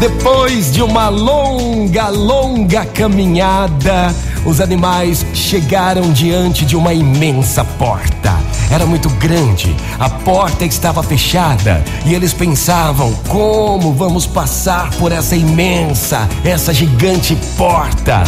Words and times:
Depois 0.00 0.72
de 0.72 0.82
uma 0.82 1.10
longa, 1.10 2.08
longa 2.08 2.86
caminhada, 2.86 4.14
os 4.46 4.62
animais 4.62 5.26
chegaram 5.34 6.10
diante 6.10 6.64
de 6.64 6.74
uma 6.76 6.94
imensa 6.94 7.62
porta. 7.62 8.34
Era 8.70 8.86
muito 8.86 9.10
grande, 9.10 9.76
a 9.98 10.08
porta 10.08 10.64
estava 10.64 11.02
fechada 11.02 11.84
e 12.06 12.14
eles 12.14 12.32
pensavam: 12.32 13.12
como 13.28 13.92
vamos 13.92 14.26
passar 14.26 14.88
por 14.92 15.12
essa 15.12 15.36
imensa, 15.36 16.26
essa 16.42 16.72
gigante 16.72 17.36
porta? 17.58 18.24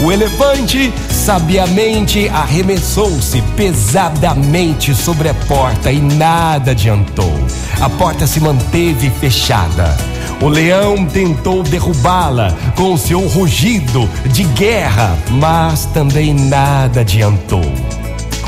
O 0.00 0.12
elefante 0.12 0.92
sabiamente 1.10 2.28
arremessou-se 2.28 3.42
pesadamente 3.56 4.94
sobre 4.94 5.28
a 5.28 5.34
porta 5.34 5.90
e 5.90 6.00
nada 6.00 6.70
adiantou. 6.70 7.34
A 7.80 7.90
porta 7.90 8.24
se 8.24 8.38
manteve 8.38 9.10
fechada. 9.10 9.96
O 10.40 10.48
leão 10.48 11.04
tentou 11.04 11.64
derrubá-la 11.64 12.56
com 12.76 12.96
seu 12.96 13.26
rugido 13.26 14.08
de 14.26 14.44
guerra, 14.44 15.18
mas 15.32 15.86
também 15.86 16.32
nada 16.32 17.00
adiantou. 17.00 17.64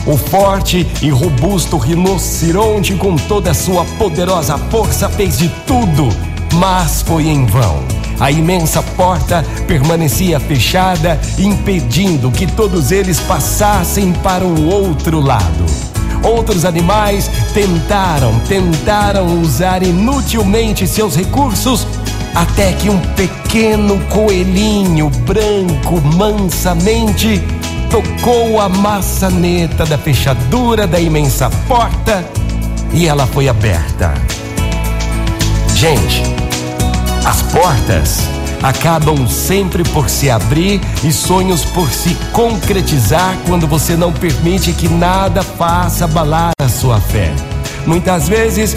O 0.06 0.16
forte 0.16 0.86
e 1.02 1.10
robusto 1.10 1.76
rinoceronte, 1.76 2.94
com 2.94 3.16
toda 3.16 3.50
a 3.50 3.54
sua 3.54 3.84
poderosa 3.98 4.56
força, 4.56 5.08
fez 5.08 5.38
de 5.38 5.48
tudo, 5.66 6.08
mas 6.54 7.02
foi 7.02 7.26
em 7.26 7.44
vão. 7.44 7.99
A 8.20 8.30
imensa 8.30 8.82
porta 8.82 9.42
permanecia 9.66 10.38
fechada, 10.38 11.18
impedindo 11.38 12.30
que 12.30 12.46
todos 12.46 12.92
eles 12.92 13.18
passassem 13.20 14.12
para 14.12 14.44
o 14.44 14.68
outro 14.68 15.20
lado. 15.20 15.64
Outros 16.22 16.66
animais 16.66 17.30
tentaram, 17.54 18.38
tentaram 18.40 19.40
usar 19.40 19.82
inutilmente 19.82 20.86
seus 20.86 21.16
recursos, 21.16 21.86
até 22.34 22.74
que 22.74 22.90
um 22.90 22.98
pequeno 23.14 23.98
coelhinho 24.10 25.08
branco 25.26 25.98
mansamente 26.14 27.42
tocou 27.90 28.60
a 28.60 28.68
maçaneta 28.68 29.86
da 29.86 29.96
fechadura 29.96 30.86
da 30.86 31.00
imensa 31.00 31.50
porta 31.66 32.22
e 32.92 33.06
ela 33.06 33.26
foi 33.26 33.48
aberta. 33.48 34.12
Gente, 35.74 36.22
as 37.24 37.42
portas 37.42 38.18
acabam 38.62 39.26
sempre 39.28 39.82
por 39.84 40.08
se 40.08 40.30
abrir 40.30 40.80
e 41.02 41.12
sonhos 41.12 41.64
por 41.64 41.90
se 41.90 42.14
concretizar 42.32 43.36
quando 43.46 43.66
você 43.66 43.96
não 43.96 44.12
permite 44.12 44.72
que 44.72 44.88
nada 44.88 45.42
faça 45.42 46.04
abalar 46.04 46.50
a 46.60 46.68
sua 46.68 47.00
fé. 47.00 47.32
Muitas 47.86 48.28
vezes 48.28 48.74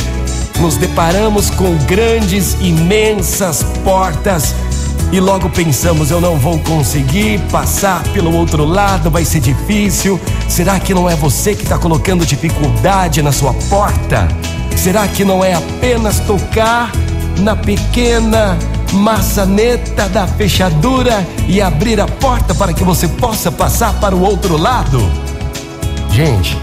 nos 0.59 0.77
deparamos 0.77 1.49
com 1.49 1.75
grandes, 1.85 2.55
imensas 2.61 3.63
portas 3.83 4.55
e 5.11 5.19
logo 5.19 5.49
pensamos: 5.49 6.11
eu 6.11 6.21
não 6.21 6.37
vou 6.37 6.57
conseguir 6.59 7.39
passar 7.51 8.01
pelo 8.13 8.33
outro 8.33 8.65
lado, 8.65 9.11
vai 9.11 9.25
ser 9.25 9.39
difícil. 9.39 10.19
Será 10.47 10.79
que 10.79 10.93
não 10.93 11.09
é 11.09 11.15
você 11.15 11.55
que 11.55 11.63
está 11.63 11.77
colocando 11.77 12.25
dificuldade 12.25 13.21
na 13.21 13.31
sua 13.31 13.53
porta? 13.69 14.27
Será 14.75 15.07
que 15.07 15.23
não 15.23 15.43
é 15.43 15.53
apenas 15.53 16.19
tocar 16.21 16.91
na 17.39 17.55
pequena 17.55 18.57
maçaneta 18.93 20.07
da 20.09 20.27
fechadura 20.27 21.25
e 21.47 21.61
abrir 21.61 21.99
a 21.99 22.07
porta 22.07 22.53
para 22.53 22.73
que 22.73 22.83
você 22.83 23.07
possa 23.07 23.51
passar 23.51 23.93
para 23.95 24.15
o 24.15 24.21
outro 24.21 24.57
lado? 24.57 24.99
Gente, 26.09 26.57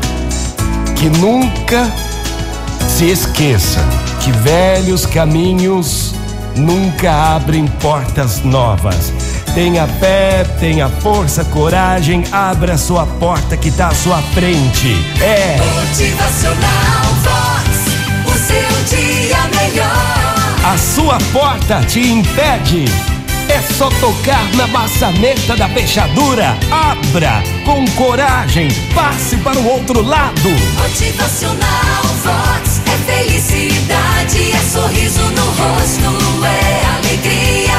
que 0.97 1.09
nunca 1.19 1.91
se 2.89 3.11
esqueça 3.11 3.81
que 4.21 4.31
velhos 4.33 5.07
caminhos 5.07 6.15
nunca 6.57 7.35
abrem 7.35 7.67
portas 7.67 8.43
novas. 8.45 9.13
Tenha 9.55 9.87
fé, 9.87 10.45
tenha 10.61 10.89
força, 10.89 11.45
coragem, 11.45 12.23
abra 12.31 12.75
a 12.75 12.79
sua 12.79 13.05
porta 13.05 13.57
que 13.57 13.69
está 13.69 13.89
à 13.89 13.95
sua 13.95 14.19
frente. 14.19 14.95
É. 15.21 15.57
porta 21.33 21.81
te 21.87 22.01
impede. 22.01 22.85
É 23.49 23.61
só 23.63 23.89
tocar 24.01 24.45
na 24.55 24.67
maçaneta 24.69 25.57
da 25.57 25.69
fechadura. 25.69 26.57
Abra 26.71 27.43
com 27.65 27.85
coragem. 27.97 28.69
Passe 28.95 29.37
para 29.39 29.59
o 29.59 29.67
outro 29.67 30.03
lado. 30.03 30.51
Motivacional 30.79 32.03
Vox. 32.23 32.81
É 32.87 33.13
felicidade, 33.13 34.53
é 34.53 34.59
sorriso 34.71 35.21
no 35.21 35.45
rosto, 35.45 36.45
é 36.45 36.85
alegria, 36.97 37.73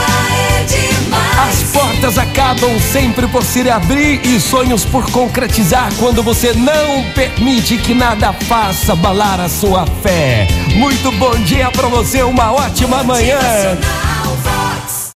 é 0.60 0.64
demais. 0.64 1.50
As 1.50 1.72
portas 1.72 2.18
acabam 2.18 2.78
sempre 2.92 3.28
por 3.28 3.44
se 3.44 3.70
abrir 3.70 4.20
e 4.26 4.40
sonhos 4.40 4.84
por 4.84 5.10
concretizar 5.12 5.90
quando 6.00 6.22
você 6.22 6.54
não 6.54 7.04
permite 7.14 7.78
que 7.78 7.94
nada 7.94 8.34
faça 8.34 8.94
abalar 8.94 9.40
a 9.40 9.48
sua 9.48 9.86
fé. 10.04 10.48
Muito 10.76 11.12
bom 11.14 11.36
dia 11.44 11.70
para 11.72 11.88
você, 11.88 12.24
uma 12.24 12.52
ótima 12.52 13.04
manhã. 13.04 13.38